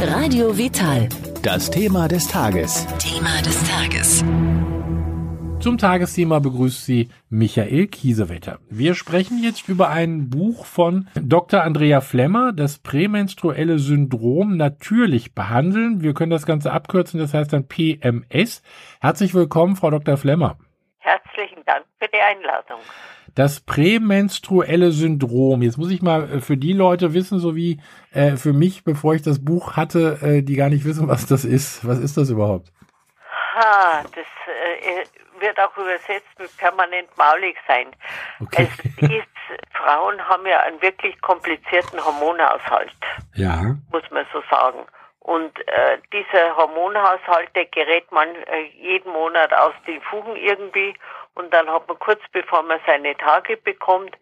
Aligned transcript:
Radio 0.00 0.56
Vital. 0.56 1.08
Das 1.42 1.70
Thema 1.70 2.06
des 2.06 2.28
Tages. 2.28 2.86
Thema 2.98 3.42
des 3.42 3.68
Tages. 3.68 4.24
Zum 5.60 5.76
Tagesthema 5.76 6.38
begrüßt 6.38 6.84
Sie 6.84 7.08
Michael 7.30 7.88
Kiesewetter. 7.88 8.60
Wir 8.70 8.94
sprechen 8.94 9.42
jetzt 9.42 9.68
über 9.68 9.88
ein 9.88 10.30
Buch 10.30 10.66
von 10.66 11.08
Dr. 11.16 11.62
Andrea 11.64 12.00
Flemmer, 12.00 12.52
das 12.52 12.78
prämenstruelle 12.78 13.80
Syndrom 13.80 14.56
natürlich 14.56 15.34
behandeln. 15.34 16.00
Wir 16.00 16.14
können 16.14 16.30
das 16.30 16.46
Ganze 16.46 16.70
abkürzen, 16.70 17.18
das 17.18 17.34
heißt 17.34 17.52
dann 17.52 17.66
PMS. 17.66 18.62
Herzlich 19.00 19.34
willkommen, 19.34 19.74
Frau 19.74 19.90
Dr. 19.90 20.16
Flemmer. 20.16 20.58
Herzlichen 20.98 21.64
Dank 21.66 21.84
für 21.98 22.06
die 22.06 22.20
Einladung. 22.20 22.78
Das 23.34 23.60
prämenstruelle 23.60 24.90
Syndrom. 24.92 25.62
Jetzt 25.62 25.78
muss 25.78 25.90
ich 25.90 26.02
mal 26.02 26.28
äh, 26.30 26.40
für 26.40 26.56
die 26.56 26.72
Leute 26.72 27.14
wissen, 27.14 27.38
so 27.38 27.54
wie 27.54 27.80
äh, 28.12 28.36
für 28.36 28.52
mich, 28.52 28.84
bevor 28.84 29.14
ich 29.14 29.22
das 29.22 29.44
Buch 29.44 29.76
hatte, 29.76 30.18
äh, 30.22 30.42
die 30.42 30.56
gar 30.56 30.68
nicht 30.68 30.84
wissen, 30.84 31.08
was 31.08 31.26
das 31.26 31.44
ist. 31.44 31.86
Was 31.86 31.98
ist 31.98 32.16
das 32.16 32.30
überhaupt? 32.30 32.72
Ha, 33.54 34.02
das 34.02 34.26
äh, 34.46 35.04
wird 35.40 35.58
auch 35.60 35.76
übersetzt 35.76 36.26
mit 36.38 36.56
permanent 36.56 37.08
maulig 37.16 37.56
sein. 37.66 37.86
Okay. 38.40 38.68
Es 39.00 39.10
ist, 39.10 39.72
Frauen 39.72 40.20
haben 40.28 40.46
ja 40.46 40.60
einen 40.60 40.80
wirklich 40.82 41.20
komplizierten 41.20 42.04
Hormonhaushalt, 42.04 42.92
Ja. 43.34 43.76
muss 43.92 44.02
man 44.10 44.26
so 44.32 44.42
sagen. 44.50 44.80
Und 45.20 45.58
äh, 45.68 45.98
dieser 46.12 46.56
Hormonhaushalt, 46.56 47.54
der 47.54 47.66
gerät 47.66 48.10
man 48.10 48.28
äh, 48.28 48.62
jeden 48.80 49.12
Monat 49.12 49.52
aus 49.52 49.74
den 49.86 50.00
Fugen 50.02 50.36
irgendwie 50.36 50.94
und 51.38 51.54
dann 51.54 51.70
hat 51.70 51.86
man 51.88 51.98
kurz 51.98 52.20
bevor 52.32 52.62
man 52.62 52.80
seine 52.86 53.16
Tage 53.16 53.56
bekommt, 53.56 54.16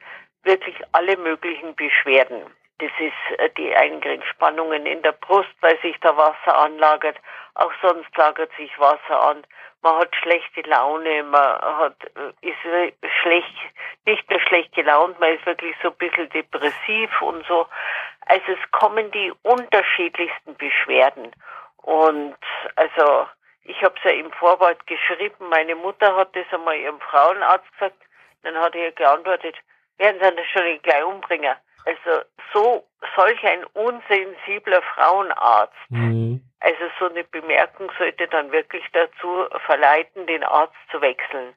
wirklich 0.45 0.77
alle 0.93 1.17
möglichen 1.17 1.75
Beschwerden. 1.75 2.43
Das 2.79 2.91
ist 2.99 3.39
äh, 3.39 3.49
die 3.57 3.75
Eingangsspannungen 3.75 4.85
in 4.85 5.03
der 5.03 5.13
Brust, 5.13 5.55
weil 5.61 5.79
sich 5.81 5.97
da 6.01 6.17
Wasser 6.17 6.57
anlagert. 6.59 7.17
Auch 7.55 7.73
sonst 7.81 8.15
lagert 8.17 8.51
sich 8.57 8.71
Wasser 8.79 9.21
an. 9.31 9.45
Man 9.83 9.99
hat 9.99 10.15
schlechte 10.17 10.61
Laune, 10.63 11.23
man 11.23 11.61
hat, 11.79 11.97
äh, 12.17 12.49
ist 12.49 12.59
schlecht, 13.23 13.55
nicht 14.05 14.29
nur 14.31 14.41
schlecht 14.41 14.75
gelaunt, 14.75 15.19
man 15.19 15.35
ist 15.35 15.47
wirklich 15.47 15.75
so 15.83 15.89
ein 15.89 15.97
bisschen 15.97 16.29
depressiv 16.31 17.23
und 17.23 17.47
so. 17.47 17.67
Also 18.27 18.45
es 18.53 18.71
kommen 18.73 19.11
die 19.13 19.33
unterschiedlichsten 19.43 20.55
Beschwerden. 20.57 21.33
Und 21.79 22.37
also 22.75 23.27
ich 23.69 23.83
habe 23.83 23.95
es 23.99 24.05
ja 24.05 24.11
im 24.11 24.33
Vorwort 24.33 24.87
geschrieben, 24.87 25.49
meine 25.49 25.75
Mutter 25.75 26.15
hat 26.17 26.35
das 26.35 26.47
einmal 26.53 26.77
ihrem 26.77 27.01
Frauenarzt 27.01 27.71
gesagt, 27.73 27.97
dann 28.43 28.57
hat 28.57 28.75
er 28.75 28.93
geantwortet, 28.93 29.57
werden 29.99 30.21
Sie 30.21 30.37
das 30.37 30.47
schon 30.47 30.83
gleich 30.83 31.05
umbringen. 31.05 31.57
Also 31.85 32.23
so 32.53 32.87
solch 33.15 33.45
ein 33.45 33.65
unsensibler 33.75 34.83
Frauenarzt. 34.83 35.75
Mhm. 35.91 36.41
Also 36.61 36.85
so 36.99 37.09
eine 37.09 37.25
Bemerkung 37.25 37.91
sollte 37.99 38.27
dann 38.29 38.51
wirklich 38.51 38.85
dazu 38.93 39.47
verleiten, 39.67 40.27
den 40.27 40.43
Arzt 40.43 40.75
zu 40.91 41.01
wechseln. 41.01 41.55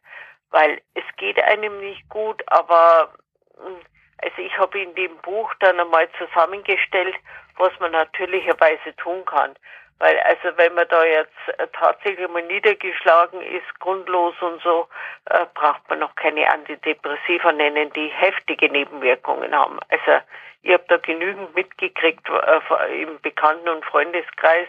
Weil 0.52 0.82
es 0.94 1.04
geht 1.18 1.42
einem 1.42 1.80
nicht 1.80 2.08
gut, 2.10 2.44
aber 2.48 3.14
mh, 3.58 3.80
also 4.22 4.38
ich 4.38 4.58
habe 4.58 4.80
in 4.80 4.94
dem 4.96 5.16
Buch 5.18 5.54
dann 5.60 5.80
einmal 5.80 6.10
zusammengestellt, 6.18 7.16
was 7.58 7.72
man 7.80 7.92
natürlicherweise 7.92 8.96
tun 8.98 9.24
kann. 9.26 9.56
Weil 10.00 10.18
also 10.22 10.58
wenn 10.58 10.74
man 10.76 10.88
da 10.88 11.04
jetzt 11.04 11.34
äh, 11.58 11.68
tatsächlich 11.74 12.28
mal 12.30 12.42
niedergeschlagen 12.44 13.42
ist, 13.42 13.80
grundlos 13.80 14.34
und 14.42 14.62
so, 14.62 14.88
äh, 15.26 15.46
braucht 15.54 15.88
man 15.90 16.00
noch 16.00 16.16
keine 16.16 16.50
Antidepressiva 16.50 17.52
nennen, 17.52 17.92
die 17.94 18.08
heftige 18.08 18.70
Nebenwirkungen 18.70 19.54
haben. 19.54 19.80
Also 19.90 20.24
ich 20.62 20.74
habe 20.74 20.86
da 20.88 20.98
genügend 20.98 21.54
mitgekriegt 21.54 22.28
äh, 22.30 23.02
im 23.02 23.20
Bekannten- 23.22 23.70
und 23.70 23.86
Freundeskreis 23.86 24.68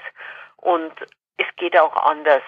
und 0.56 0.92
es 1.36 1.46
geht 1.56 1.78
auch 1.78 1.96
anders. 1.96 2.42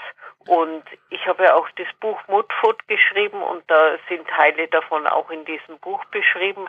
Und 0.48 0.83
ich 1.11 1.25
habe 1.27 1.45
ja 1.45 1.55
auch 1.55 1.69
das 1.77 1.87
Buch 2.01 2.19
Mutfood 2.29 2.87
geschrieben 2.89 3.43
und 3.43 3.62
da 3.69 3.97
sind 4.08 4.27
Teile 4.29 4.67
davon 4.69 5.07
auch 5.07 5.30
in 5.30 5.45
diesem 5.45 5.79
Buch 5.80 6.05
beschrieben, 6.07 6.67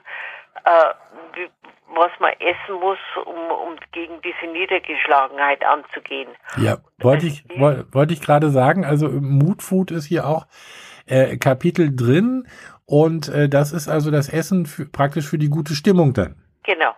äh, 0.66 0.94
wie, 1.34 1.50
was 1.95 2.11
man 2.19 2.31
essen 2.34 2.79
muss, 2.79 3.00
um, 3.25 3.51
um 3.51 3.75
gegen 3.91 4.22
diese 4.22 4.51
Niedergeschlagenheit 4.51 5.63
anzugehen. 5.66 6.29
Ja, 6.57 6.78
wollte 7.00 7.25
ich, 7.28 7.44
woll- 7.56 7.85
wollte 7.91 8.13
ich 8.13 8.22
gerade 8.22 8.50
sagen, 8.50 8.85
also 8.85 9.09
Moodfood 9.09 9.91
ist 9.91 10.05
hier 10.05 10.28
auch 10.28 10.45
äh, 11.07 11.38
Kapitel 11.38 11.95
drin 11.95 12.47
und 12.85 13.28
äh, 13.29 13.50
das 13.50 13.72
ist 13.73 13.88
also 13.88 14.11
das 14.11 14.29
Essen 14.29 14.66
für, 14.66 14.85
praktisch 14.85 15.28
für 15.28 15.38
die 15.38 15.50
gute 15.50 15.73
Stimmung 15.73 16.13
dann. 16.13 16.35
Genau. 16.63 16.94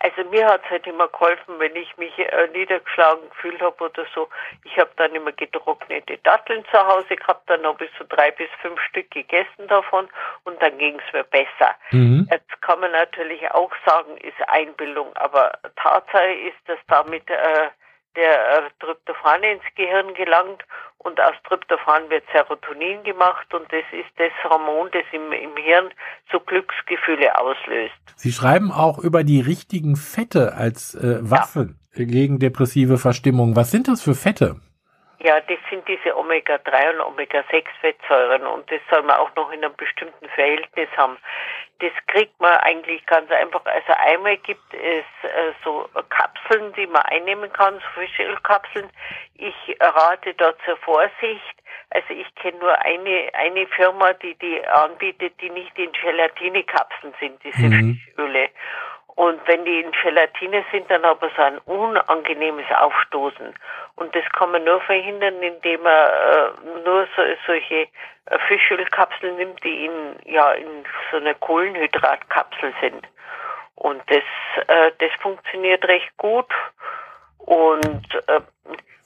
Also 0.00 0.24
mir 0.30 0.46
hat's 0.46 0.68
halt 0.68 0.86
immer 0.86 1.08
geholfen, 1.08 1.58
wenn 1.58 1.74
ich 1.74 1.96
mich 1.96 2.18
äh, 2.18 2.48
niedergeschlagen 2.52 3.28
gefühlt 3.30 3.60
habe 3.60 3.84
oder 3.84 4.04
so. 4.14 4.28
Ich 4.64 4.78
habe 4.78 4.90
dann 4.96 5.14
immer 5.14 5.32
getrocknete 5.32 6.18
Datteln 6.18 6.64
zu 6.70 6.78
Hause 6.78 7.16
gehabt, 7.16 7.48
dann 7.48 7.64
habe 7.64 7.84
ich 7.84 7.90
so 7.98 8.04
drei 8.08 8.30
bis 8.30 8.48
fünf 8.60 8.80
Stück 8.82 9.10
gegessen 9.10 9.68
davon 9.68 10.08
und 10.44 10.60
dann 10.60 10.76
ging's 10.78 11.04
mir 11.12 11.24
besser. 11.24 11.74
Mhm. 11.90 12.28
Jetzt 12.30 12.62
kann 12.62 12.80
man 12.80 12.92
natürlich 12.92 13.50
auch 13.50 13.72
sagen, 13.86 14.16
ist 14.18 14.36
Einbildung, 14.48 15.14
aber 15.16 15.52
Tatsache 15.76 16.32
ist, 16.32 16.58
dass 16.66 16.78
damit 16.88 17.28
äh, 17.30 17.68
der 18.16 18.58
äh, 18.58 18.70
Tryptophan 18.80 19.42
ins 19.42 19.62
Gehirn 19.76 20.14
gelangt 20.14 20.64
und 21.06 21.20
aus 21.20 21.34
Tryptophan 21.48 22.10
wird 22.10 22.24
Serotonin 22.32 23.02
gemacht 23.04 23.52
und 23.54 23.64
das 23.72 23.84
ist 23.92 24.10
das 24.18 24.32
Hormon, 24.44 24.88
das 24.92 25.04
im, 25.12 25.32
im 25.32 25.56
Hirn 25.56 25.90
so 26.32 26.40
Glücksgefühle 26.40 27.38
auslöst. 27.38 27.94
Sie 28.16 28.32
schreiben 28.32 28.72
auch 28.72 28.98
über 28.98 29.22
die 29.22 29.40
richtigen 29.40 29.96
Fette 29.96 30.54
als 30.54 30.94
äh, 30.94 31.18
Waffen 31.22 31.78
gegen 31.94 32.38
depressive 32.38 32.98
Verstimmung. 32.98 33.56
Was 33.56 33.70
sind 33.70 33.88
das 33.88 34.02
für 34.02 34.14
Fette? 34.14 34.56
Ja, 35.18 35.40
das 35.40 35.58
sind 35.70 35.86
diese 35.88 36.16
Omega-3 36.16 36.90
und 36.94 37.00
Omega-6-Fettsäuren 37.00 38.46
und 38.46 38.70
das 38.70 38.80
soll 38.90 39.02
man 39.02 39.16
auch 39.16 39.34
noch 39.34 39.50
in 39.50 39.64
einem 39.64 39.74
bestimmten 39.76 40.28
Verhältnis 40.28 40.88
haben. 40.96 41.16
Das 41.78 41.92
kriegt 42.06 42.38
man 42.40 42.52
eigentlich 42.58 43.04
ganz 43.06 43.30
einfach. 43.30 43.64
Also 43.64 43.92
einmal 43.98 44.36
gibt 44.38 44.74
es 44.74 45.04
äh, 45.28 45.52
so 45.64 45.88
Kapseln, 46.10 46.72
die 46.74 46.86
man 46.86 47.02
einnehmen 47.02 47.52
kann, 47.52 47.74
so 47.80 48.00
Fischölkapseln. 48.00 48.90
Ich 49.34 49.54
rate 49.80 50.34
da 50.34 50.52
zur 50.64 50.76
Vorsicht. 50.78 51.56
Also 51.90 52.12
ich 52.12 52.34
kenne 52.34 52.58
nur 52.58 52.78
eine, 52.82 53.30
eine 53.34 53.66
Firma, 53.68 54.12
die 54.14 54.34
die 54.34 54.66
anbietet, 54.66 55.40
die 55.40 55.50
nicht 55.50 55.78
in 55.78 55.92
Gelatinekapseln 55.92 57.14
sind, 57.20 57.42
diese 57.42 57.58
Mhm. 57.62 58.00
Fischöle. 58.16 58.48
Und 59.16 59.40
wenn 59.46 59.64
die 59.64 59.80
in 59.80 59.90
Gelatine 60.02 60.62
sind, 60.70 60.90
dann 60.90 61.02
man 61.22 61.30
so 61.34 61.42
ein 61.42 61.58
unangenehmes 61.64 62.66
Aufstoßen. 62.78 63.54
Und 63.96 64.14
das 64.14 64.24
kann 64.32 64.52
man 64.52 64.62
nur 64.64 64.80
verhindern, 64.82 65.42
indem 65.42 65.82
man 65.82 65.92
äh, 65.92 66.80
nur 66.84 67.08
so, 67.16 67.22
solche 67.46 67.88
äh, 68.26 68.38
Fischölkapseln 68.46 69.36
nimmt, 69.36 69.64
die 69.64 69.86
in, 69.86 70.16
ja, 70.26 70.52
in 70.52 70.84
so 71.10 71.16
einer 71.16 71.32
Kohlenhydratkapsel 71.32 72.74
sind. 72.82 73.08
Und 73.76 74.02
das, 74.08 74.24
äh, 74.68 74.92
das 74.98 75.10
funktioniert 75.20 75.86
recht 75.88 76.14
gut. 76.18 76.52
Und 77.46 78.06
äh, 78.26 78.40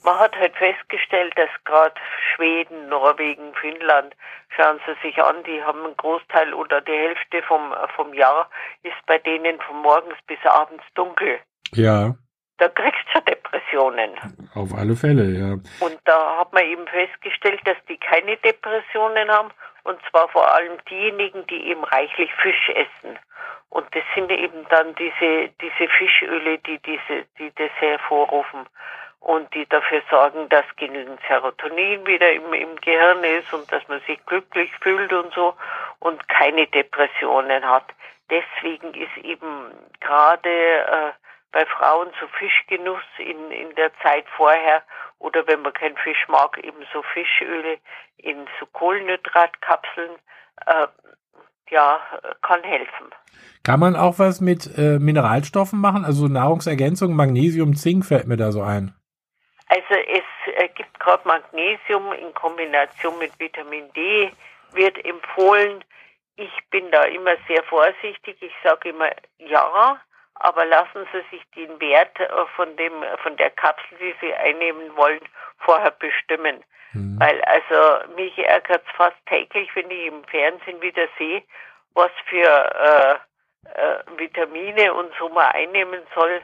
man 0.04 0.18
hat 0.18 0.34
halt 0.36 0.56
festgestellt, 0.56 1.32
dass 1.36 1.50
gerade 1.64 1.94
Schweden, 2.34 2.88
Norwegen, 2.88 3.54
Finnland, 3.54 4.14
schauen 4.56 4.80
Sie 4.86 5.06
sich 5.06 5.22
an, 5.22 5.42
die 5.44 5.62
haben 5.62 5.84
einen 5.84 5.96
Großteil 5.96 6.52
oder 6.54 6.80
die 6.80 6.92
Hälfte 6.92 7.42
vom, 7.42 7.74
vom 7.96 8.12
Jahr 8.14 8.48
ist 8.82 8.96
bei 9.06 9.18
denen 9.18 9.60
von 9.60 9.82
morgens 9.82 10.16
bis 10.26 10.38
abends 10.44 10.84
dunkel. 10.94 11.38
Ja, 11.72 12.14
Da 12.58 12.68
kriegst 12.68 13.04
du 13.14 13.20
Depressionen. 13.20 14.10
auf 14.54 14.74
alle 14.74 14.96
Fälle, 14.96 15.24
ja. 15.38 15.52
Und 15.86 15.98
da 16.04 16.38
hat 16.38 16.52
man 16.52 16.64
eben 16.64 16.86
festgestellt, 16.88 17.60
dass 17.64 17.76
die 17.88 17.96
keine 17.98 18.36
Depressionen 18.38 19.30
haben. 19.30 19.50
Und 19.84 19.98
zwar 20.10 20.28
vor 20.28 20.46
allem 20.54 20.78
diejenigen, 20.90 21.46
die 21.46 21.68
eben 21.68 21.84
reichlich 21.84 22.30
Fisch 22.42 22.68
essen. 22.70 23.18
Und 23.70 23.86
das 23.94 24.02
sind 24.14 24.30
eben 24.30 24.66
dann 24.68 24.94
diese, 24.96 25.48
diese 25.60 25.88
Fischöle, 25.88 26.58
die 26.58 26.78
diese, 26.78 27.24
die 27.38 27.52
das 27.54 27.70
hervorrufen 27.78 28.66
und 29.20 29.54
die 29.54 29.66
dafür 29.68 30.02
sorgen, 30.10 30.48
dass 30.48 30.64
genügend 30.76 31.20
Serotonin 31.28 32.06
wieder 32.06 32.32
im, 32.32 32.52
im 32.52 32.76
Gehirn 32.76 33.22
ist 33.22 33.52
und 33.54 33.70
dass 33.70 33.86
man 33.88 34.00
sich 34.02 34.24
glücklich 34.26 34.70
fühlt 34.80 35.12
und 35.12 35.32
so 35.34 35.54
und 36.00 36.28
keine 36.28 36.66
Depressionen 36.66 37.64
hat. 37.68 37.84
Deswegen 38.30 38.94
ist 38.94 39.16
eben 39.24 39.72
gerade 40.00 40.48
äh, 40.48 41.12
bei 41.52 41.66
Frauen 41.66 42.10
so 42.20 42.26
Fischgenuss 42.28 43.02
in, 43.18 43.50
in 43.50 43.74
der 43.74 43.92
Zeit 44.02 44.24
vorher 44.36 44.82
oder 45.18 45.46
wenn 45.46 45.62
man 45.62 45.72
keinen 45.74 45.96
Fisch 45.98 46.26
mag, 46.28 46.58
eben 46.58 46.84
so 46.92 47.02
Fischöle 47.02 47.78
in 48.16 48.48
so 48.58 48.66
Kohlenhydratkapseln, 48.66 50.12
äh, 50.66 50.86
ja, 51.70 52.00
kann 52.42 52.62
helfen. 52.62 53.06
Kann 53.62 53.80
man 53.80 53.96
auch 53.96 54.18
was 54.18 54.40
mit 54.40 54.78
äh, 54.78 54.98
Mineralstoffen 54.98 55.80
machen? 55.80 56.04
Also 56.04 56.28
Nahrungsergänzung, 56.28 57.14
Magnesium, 57.14 57.74
Zink 57.74 58.04
fällt 58.04 58.26
mir 58.26 58.36
da 58.36 58.52
so 58.52 58.62
ein. 58.62 58.94
Also 59.68 59.94
es 60.08 60.54
äh, 60.56 60.68
gibt 60.68 60.98
gerade 60.98 61.26
Magnesium 61.28 62.12
in 62.12 62.34
Kombination 62.34 63.18
mit 63.18 63.38
Vitamin 63.38 63.92
D, 63.94 64.32
wird 64.72 65.04
empfohlen. 65.04 65.84
Ich 66.36 66.50
bin 66.70 66.90
da 66.90 67.04
immer 67.04 67.32
sehr 67.46 67.62
vorsichtig. 67.64 68.36
Ich 68.40 68.52
sage 68.64 68.88
immer 68.88 69.10
ja, 69.38 70.00
aber 70.34 70.64
lassen 70.64 71.06
Sie 71.12 71.36
sich 71.36 71.42
den 71.54 71.78
Wert 71.80 72.18
äh, 72.18 72.28
von 72.56 72.74
dem, 72.76 72.92
von 73.22 73.36
der 73.36 73.50
Kapsel, 73.50 73.98
die 74.00 74.14
Sie 74.20 74.34
einnehmen 74.34 74.96
wollen, 74.96 75.20
vorher 75.60 75.92
bestimmen. 75.92 76.62
Mhm. 76.92 77.18
Weil 77.20 77.40
also 77.42 78.14
mich 78.16 78.36
ärgert 78.38 78.82
es 78.86 78.96
fast 78.96 79.16
täglich, 79.26 79.68
wenn 79.74 79.90
ich 79.90 80.06
im 80.06 80.24
Fernsehen 80.24 80.80
wieder 80.80 81.06
sehe, 81.18 81.42
was 81.94 82.10
für 82.26 82.46
äh, 82.46 83.70
äh, 83.74 84.18
Vitamine 84.18 84.92
und 84.94 85.12
so 85.18 85.28
man 85.28 85.52
einnehmen 85.52 86.00
soll. 86.14 86.40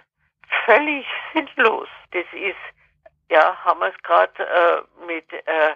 Völlig 0.65 1.07
sinnlos. 1.33 1.89
Das 2.13 2.25
ist, 2.33 2.57
ja, 3.31 3.57
haben 3.65 3.81
wir 3.81 3.89
es 3.89 4.03
gerade 4.03 4.43
äh, 4.43 5.07
mit 5.07 5.33
äh, 5.33 5.75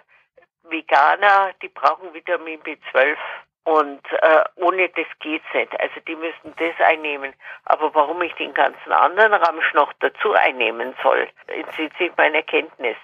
Veganer, 0.65 1.53
die 1.63 1.69
brauchen 1.69 2.13
Vitamin 2.15 2.61
B12. 2.63 3.17
Und 3.65 4.01
äh, 4.23 4.45
ohne 4.57 4.89
das 4.89 5.07
geht's 5.21 5.45
nicht. 5.53 5.79
Also 5.81 6.01
die 6.09 6.17
müssen 6.17 6.55
das 6.57 6.87
einnehmen. 6.87 7.35
Aber 7.67 7.95
warum 7.95 8.23
ich 8.23 8.33
den 8.35 8.55
ganzen 8.55 8.93
anderen 8.93 9.35
Ramsch 9.35 9.75
noch 9.75 9.93
dazu 10.01 10.33
einnehmen 10.33 10.95
soll, 11.03 11.29
entzieht 11.47 11.97
sich 11.99 12.11
meiner 12.17 12.43
Kenntnis. 12.43 12.97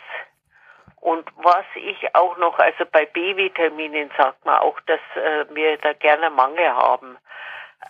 Und 1.06 1.30
was 1.36 1.64
ich 1.76 2.16
auch 2.16 2.36
noch, 2.36 2.58
also 2.58 2.84
bei 2.90 3.06
B-Vitaminen 3.06 4.10
sagt 4.18 4.44
man 4.44 4.58
auch, 4.58 4.80
dass 4.86 4.98
äh, 5.14 5.44
wir 5.54 5.76
da 5.76 5.92
gerne 5.92 6.30
Mangel 6.30 6.68
haben. 6.68 7.16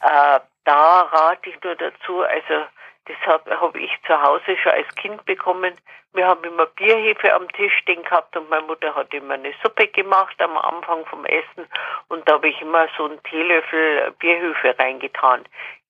Äh, 0.02 0.40
da 0.64 1.00
rate 1.00 1.48
ich 1.48 1.62
nur 1.62 1.76
dazu, 1.76 2.20
also 2.20 2.66
das 3.06 3.16
habe 3.24 3.58
hab 3.58 3.74
ich 3.74 3.90
zu 4.06 4.22
Hause 4.22 4.58
schon 4.62 4.72
als 4.72 4.94
Kind 4.96 5.24
bekommen. 5.24 5.72
Wir 6.12 6.26
haben 6.26 6.44
immer 6.44 6.66
Bierhefe 6.66 7.32
am 7.32 7.50
Tisch 7.52 7.72
stehen 7.78 8.02
gehabt 8.02 8.36
und 8.36 8.50
meine 8.50 8.66
Mutter 8.66 8.94
hat 8.94 9.14
immer 9.14 9.34
eine 9.34 9.54
Suppe 9.62 9.88
gemacht 9.88 10.38
am 10.42 10.58
Anfang 10.58 11.06
vom 11.06 11.24
Essen 11.24 11.66
und 12.08 12.28
da 12.28 12.34
habe 12.34 12.48
ich 12.50 12.60
immer 12.60 12.86
so 12.98 13.06
einen 13.06 13.22
Teelöffel 13.22 14.14
Bierhefe 14.18 14.78
reingetan. 14.78 15.46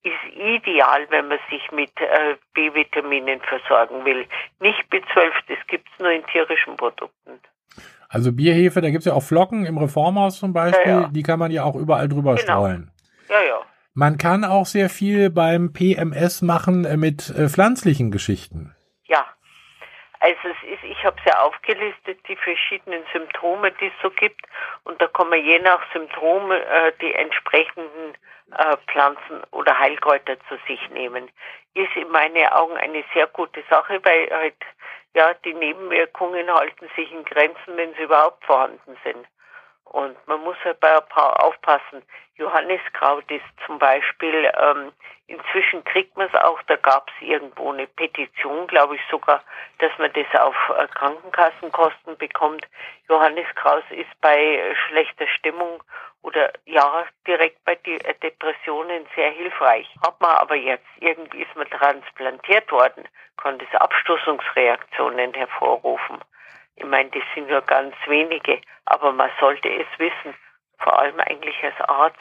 Ist 0.07 0.37
ideal, 0.37 1.07
wenn 1.11 1.27
man 1.27 1.39
sich 1.51 1.69
mit 1.73 1.91
äh, 2.01 2.37
B-Vitaminen 2.55 3.41
versorgen 3.41 4.05
will. 4.05 4.25
Nicht 4.61 4.81
B12, 4.93 5.33
das 5.49 5.59
gibt's 5.67 5.91
nur 5.99 6.13
in 6.13 6.25
tierischen 6.27 6.77
Produkten. 6.77 7.41
Also 8.09 8.31
Bierhefe, 8.31 8.81
da 8.81 8.91
gibt's 8.91 9.07
ja 9.07 9.15
auch 9.15 9.23
Flocken 9.23 9.67
im 9.67 9.79
Reformhaus 9.79 10.39
zum 10.39 10.53
Beispiel, 10.53 10.93
ja, 10.93 11.01
ja. 11.03 11.09
die 11.09 11.25
kann 11.25 11.41
man 11.41 11.51
ja 11.51 11.65
auch 11.65 11.75
überall 11.75 12.09
drüber 12.09 12.37
genau. 12.37 12.61
streuen. 12.61 12.91
Ja, 13.29 13.43
ja. 13.43 13.61
Man 13.95 14.17
kann 14.17 14.45
auch 14.45 14.67
sehr 14.67 14.89
viel 14.91 15.31
beim 15.31 15.73
PMS 15.73 16.43
machen 16.43 16.85
äh, 16.85 16.97
mit 16.97 17.31
äh, 17.31 17.49
pflanzlichen 17.49 18.13
Geschichten. 18.13 18.77
Also 20.27 20.49
es 20.49 20.73
ist, 20.73 20.83
ich 20.83 21.05
habe 21.05 21.17
es 21.21 21.33
ja 21.33 21.41
aufgelistet, 21.41 22.19
die 22.27 22.35
verschiedenen 22.35 23.05
Symptome, 23.13 23.71
die 23.71 23.87
es 23.87 23.93
so 24.03 24.11
gibt. 24.11 24.45
Und 24.83 25.01
da 25.01 25.07
kann 25.07 25.29
man 25.29 25.41
je 25.41 25.61
nach 25.61 25.81
Symptom 25.93 26.51
äh, 26.51 26.93
die 27.01 27.15
entsprechenden 27.15 28.15
äh, 28.59 28.77
Pflanzen 28.89 29.45
oder 29.53 29.79
Heilkräuter 29.79 30.37
zu 30.49 30.59
sich 30.67 30.81
nehmen. 30.91 31.31
Ist 31.75 31.95
in 31.95 32.09
meinen 32.09 32.45
Augen 32.49 32.77
eine 32.77 33.05
sehr 33.15 33.29
gute 33.29 33.63
Sache, 33.71 34.01
weil 34.03 34.29
halt 34.33 34.57
ja 35.15 35.33
die 35.45 35.55
Nebenwirkungen 35.55 36.53
halten 36.53 36.91
sich 36.97 37.13
in 37.13 37.25
Grenzen, 37.25 37.77
wenn 37.77 37.95
sie 37.95 38.03
überhaupt 38.03 38.45
vorhanden 38.45 38.97
sind. 39.05 39.29
Und 39.87 40.17
man 40.27 40.41
muss 40.43 40.57
halt 40.65 40.81
bei 40.81 40.93
ein 40.95 41.09
paar 41.09 41.43
aufpassen. 41.43 42.03
Johanniskraut 42.37 43.31
ist 43.31 43.45
zum 43.65 43.79
Beispiel, 43.79 44.51
ähm, 44.61 44.93
inzwischen 45.27 45.83
kriegt 45.85 46.17
man 46.17 46.29
es 46.29 46.35
auch, 46.35 46.61
da 46.67 46.77
gab 46.77 47.09
es 47.09 47.27
irgendwo 47.27 47.73
eine 47.73 47.87
Petition, 47.87 48.67
glaube 48.67 48.97
ich 48.97 49.01
sogar, 49.11 49.43
dass 49.79 49.91
man 49.99 50.13
das 50.13 50.41
auf 50.41 50.55
äh, 50.77 50.87
Krankenkassenkosten 50.89 52.19
bekommt. 52.19 52.67
Johanniskraut 53.09 53.85
ist 53.91 54.21
bei 54.21 54.37
äh, 54.37 54.75
schlechter 54.89 55.27
Stimmung 55.29 55.83
oder 56.23 56.53
ja, 56.65 57.05
direkt 57.27 57.65
bei 57.65 57.77
De 57.77 57.97
äh, 57.99 58.15
Depressionen 58.23 59.07
sehr 59.15 59.31
hilfreich. 59.31 59.89
Hat 60.05 60.21
man 60.21 60.33
aber 60.33 60.57
jetzt, 60.57 60.87
irgendwie 61.01 61.43
ist 61.43 61.55
man 61.57 61.71
transplantiert 61.71 62.71
worden, 62.71 63.09
kann 63.37 63.59
das 63.59 63.81
Abstoßungsreaktionen 63.81 65.33
hervorrufen. 65.33 66.19
Ich 66.77 66.85
meine, 66.85 67.11
das 67.11 67.23
sind 67.35 67.49
nur 67.49 67.63
ganz 67.63 67.95
wenige, 68.07 68.61
aber 68.85 69.13
man 69.13 69.31
sollte 69.41 69.69
es 69.69 69.87
wissen, 69.99 70.35
vor 70.79 70.99
allem 70.99 71.19
eigentlich 71.21 71.57
als 71.63 71.89
Arzt. 71.89 72.21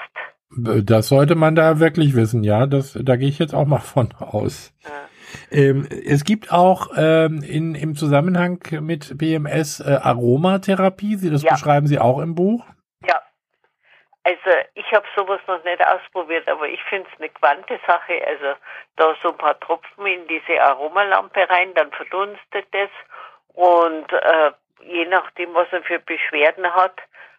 Das 0.49 1.09
sollte 1.09 1.35
man 1.35 1.55
da 1.55 1.79
wirklich 1.79 2.15
wissen, 2.15 2.43
ja. 2.43 2.65
Das, 2.65 2.97
da 3.01 3.15
gehe 3.15 3.27
ich 3.27 3.39
jetzt 3.39 3.53
auch 3.53 3.65
mal 3.65 3.79
von 3.79 4.13
aus. 4.19 4.73
Ja. 4.83 5.09
Ähm, 5.51 5.87
es 5.89 6.23
gibt 6.23 6.51
auch 6.51 6.91
ähm, 6.95 7.43
in, 7.43 7.75
im 7.75 7.95
Zusammenhang 7.95 8.59
mit 8.81 9.17
BMS 9.17 9.79
äh, 9.79 9.99
Aromatherapie. 10.01 11.15
Sie, 11.15 11.29
das 11.29 11.43
ja. 11.43 11.51
beschreiben 11.51 11.87
Sie 11.87 11.99
auch 11.99 12.19
im 12.19 12.35
Buch. 12.35 12.65
Ja. 13.05 13.21
Also 14.23 14.57
ich 14.75 14.91
habe 14.93 15.05
sowas 15.15 15.41
noch 15.47 15.63
nicht 15.63 15.85
ausprobiert, 15.85 16.47
aber 16.47 16.67
ich 16.67 16.81
finde 16.83 17.07
es 17.11 17.19
eine 17.19 17.29
quante 17.29 17.79
Sache. 17.85 18.21
Also 18.25 18.57
da 18.95 19.15
so 19.21 19.31
ein 19.31 19.37
paar 19.37 19.59
Tropfen 19.59 20.05
in 20.05 20.27
diese 20.27 20.61
Aromalampe 20.61 21.49
rein, 21.49 21.73
dann 21.75 21.91
verdunstet 21.91 22.67
es 22.71 22.89
und 23.55 24.11
äh, 24.11 24.51
je 24.83 25.05
nachdem, 25.05 25.53
was 25.53 25.67
er 25.71 25.81
für 25.83 25.99
Beschwerden 25.99 26.65
hat, 26.73 26.97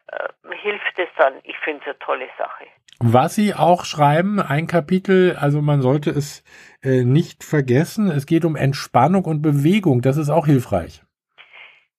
äh, 0.08 0.28
hilft 0.62 0.98
es 0.98 1.08
dann. 1.18 1.34
Ich 1.44 1.58
finde 1.58 1.80
es 1.82 1.86
eine 1.86 1.98
tolle 1.98 2.28
Sache. 2.38 2.64
Was 2.98 3.34
Sie 3.34 3.54
auch 3.54 3.84
schreiben, 3.84 4.40
ein 4.40 4.66
Kapitel, 4.66 5.36
also 5.36 5.60
man 5.60 5.82
sollte 5.82 6.10
es 6.10 6.42
äh, 6.82 7.04
nicht 7.04 7.44
vergessen, 7.44 8.10
es 8.10 8.24
geht 8.24 8.44
um 8.46 8.56
Entspannung 8.56 9.24
und 9.26 9.42
Bewegung, 9.42 10.00
das 10.00 10.16
ist 10.16 10.30
auch 10.30 10.46
hilfreich. 10.46 11.02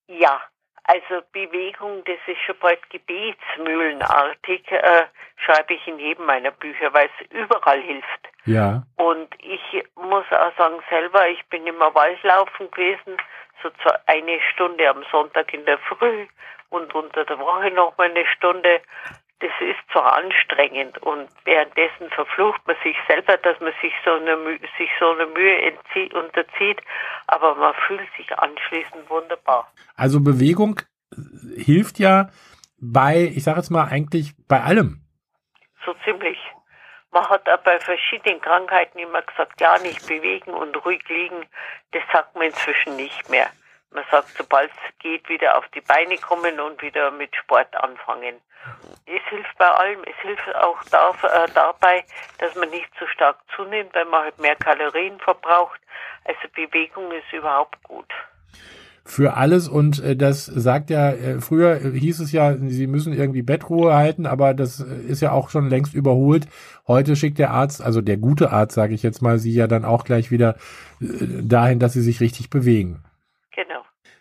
Ja, 0.08 0.42
also 0.88 1.22
Bewegung, 1.34 2.04
das 2.06 2.18
ist 2.28 2.42
schon 2.46 2.56
bald 2.60 2.80
gebetsmühlenartig, 2.90 4.72
äh, 4.72 5.04
schreibe 5.36 5.74
ich 5.74 5.88
in 5.88 6.00
jedem 6.00 6.26
meiner 6.26 6.52
Bücher, 6.52 6.94
weil 6.94 7.10
es 7.20 7.32
überall 7.32 7.82
hilft. 7.82 8.30
Ja. 8.46 8.84
Und 8.96 9.28
ich 9.40 9.84
muss 9.96 10.26
auch 10.32 10.58
sagen, 10.58 10.82
selber, 10.90 11.28
ich 11.28 11.46
bin 11.48 11.68
immer 11.68 11.94
Waldlaufen 11.94 12.72
gewesen, 12.72 13.18
so 13.62 13.70
eine 14.06 14.40
Stunde 14.54 14.90
am 14.90 15.04
Sonntag 15.12 15.54
in 15.54 15.66
der 15.66 15.78
Früh 15.80 16.26
und 16.70 16.94
unter 16.96 17.26
der 17.26 17.40
Woche 17.40 17.72
noch 17.72 17.98
mal 17.98 18.10
eine 18.10 18.26
Stunde. 18.26 18.82
Das 19.40 19.52
ist 19.60 19.78
zwar 19.92 20.16
anstrengend 20.18 20.98
und 21.04 21.30
währenddessen 21.46 22.10
verflucht 22.10 22.60
man 22.66 22.76
sich 22.84 22.96
selber, 23.08 23.38
dass 23.38 23.60
man 23.60 23.72
sich 23.82 23.94
so 24.04 24.12
eine, 24.12 24.36
sich 24.80 24.90
so 25.00 25.12
eine 25.12 25.28
Mühe 25.28 25.62
entzieht, 25.62 26.14
unterzieht, 26.16 26.82
aber 27.28 27.54
man 27.56 27.74
fühlt 27.86 28.08
sich 28.18 28.32
anschließend 28.38 29.08
wunderbar. 29.10 29.72
Also 29.96 30.20
Bewegung 30.22 30.82
hilft 31.56 32.00
ja 32.00 32.30
bei, 32.80 33.32
ich 33.36 33.44
sage 33.44 33.60
jetzt 33.60 33.70
mal 33.70 33.88
eigentlich 33.88 34.34
bei 34.48 34.62
allem. 34.62 35.02
So 35.86 35.94
ziemlich. 36.04 36.38
Man 37.12 37.28
hat 37.30 37.48
auch 37.48 37.62
bei 37.64 37.80
verschiedenen 37.80 38.42
Krankheiten 38.42 39.00
immer 39.00 39.22
gesagt, 39.22 39.62
ja, 39.62 39.78
nicht 39.80 40.06
bewegen 40.08 40.52
und 40.52 40.76
ruhig 40.86 41.08
liegen. 41.10 41.46
Das 41.92 42.04
sagt 42.12 42.36
man 42.36 42.48
inzwischen 42.48 42.96
nicht 42.96 43.30
mehr. 43.30 43.50
Man 43.92 44.04
sagt, 44.12 44.30
sobald 44.38 44.70
es 44.70 45.00
geht, 45.00 45.28
wieder 45.30 45.58
auf 45.58 45.68
die 45.70 45.82
Beine 45.82 46.18
kommen 46.18 46.60
und 46.60 46.82
wieder 46.82 47.12
mit 47.12 47.36
Sport 47.36 47.76
anfangen. 47.76 48.36
Es 49.06 49.22
hilft 49.30 49.58
bei 49.58 49.68
allem. 49.68 50.04
Es 50.04 50.16
hilft 50.22 50.56
auch 50.56 50.84
da, 50.92 51.12
äh, 51.12 51.48
dabei, 51.54 52.04
dass 52.40 52.54
man 52.56 52.70
nicht 52.70 52.90
zu 52.98 53.08
stark 53.08 53.38
zunimmt, 53.56 53.94
weil 53.94 54.06
man 54.06 54.24
halt 54.26 54.40
mehr 54.40 54.56
Kalorien 54.56 55.20
verbraucht. 55.20 55.80
Also 56.26 56.48
Bewegung 56.54 57.12
ist 57.12 57.32
überhaupt 57.32 57.82
gut 57.84 58.14
für 59.08 59.36
alles 59.36 59.68
und 59.68 60.04
äh, 60.04 60.16
das 60.16 60.46
sagt 60.46 60.90
ja, 60.90 61.12
äh, 61.12 61.40
früher 61.40 61.80
hieß 61.80 62.20
es 62.20 62.32
ja, 62.32 62.56
sie 62.58 62.88
müssen 62.88 63.14
irgendwie 63.14 63.42
Bettruhe 63.42 63.96
halten, 63.96 64.26
aber 64.26 64.54
das 64.54 64.82
äh, 64.82 64.84
ist 65.08 65.22
ja 65.22 65.32
auch 65.32 65.50
schon 65.50 65.70
längst 65.70 65.94
überholt. 65.94 66.48
Heute 66.88 67.16
schickt 67.16 67.40
der 67.40 67.52
Arzt, 67.52 67.82
also 67.82 68.02
der 68.02 68.18
gute 68.18 68.52
Arzt, 68.52 68.76
sage 68.76 68.94
ich 68.94 69.04
jetzt 69.04 69.22
mal, 69.22 69.40
sie 69.40 69.54
ja 69.54 69.68
dann 69.68 69.86
auch 69.86 70.04
gleich 70.04 70.30
wieder 70.30 70.58
dahin, 71.00 71.80
dass 71.80 71.94
sie 71.94 72.02
sich 72.02 72.20
richtig 72.20 72.50
bewegen. 72.50 73.04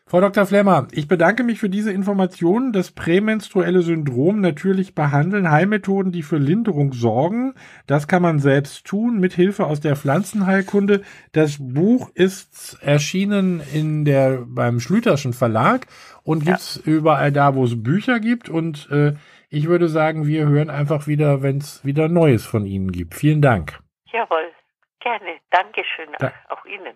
Frau 0.09 0.21
Dr. 0.21 0.47
Flemmer, 0.47 0.87
ich 0.93 1.09
bedanke 1.09 1.43
mich 1.43 1.59
für 1.59 1.69
diese 1.69 1.91
Informationen. 1.91 2.73
Das 2.73 2.93
prämenstruelle 2.93 3.83
Syndrom 3.83 4.41
natürlich 4.41 4.95
behandeln, 4.95 5.51
Heilmethoden, 5.51 6.13
die 6.13 6.23
für 6.23 6.37
Linderung 6.37 6.93
sorgen. 6.93 7.55
Das 7.89 8.07
kann 8.07 8.23
man 8.23 8.39
selbst 8.39 8.87
tun 8.87 9.19
mit 9.19 9.33
Hilfe 9.33 9.67
aus 9.67 9.81
der 9.81 9.97
Pflanzenheilkunde. 9.97 11.03
Das 11.33 11.57
Buch 11.59 12.11
ist 12.15 12.79
erschienen 12.83 13.61
in 13.75 14.05
der 14.05 14.45
beim 14.47 14.79
Schlüterschen 14.79 15.33
Verlag 15.33 15.89
und 16.23 16.45
ja. 16.45 16.53
gibt's 16.53 16.77
überall 16.77 17.33
da, 17.33 17.57
wo 17.57 17.65
es 17.65 17.83
Bücher 17.83 18.21
gibt. 18.21 18.49
Und 18.49 18.89
äh, 18.93 19.15
ich 19.51 19.67
würde 19.67 19.89
sagen, 19.89 20.29
wir 20.29 20.47
hören 20.47 20.71
einfach 20.71 21.09
wieder, 21.09 21.43
wenn 21.43 21.59
es 21.59 21.85
wieder 21.85 22.09
Neues 22.09 22.47
von 22.47 22.65
Ihnen 22.65 22.93
gibt. 22.93 23.17
Vielen 23.17 23.43
Dank. 23.43 23.81
Jawohl, 24.13 24.53
gerne. 25.01 25.41
Dankeschön 25.51 26.15
da 26.21 26.33
auch 26.51 26.65
Ihnen. 26.65 26.95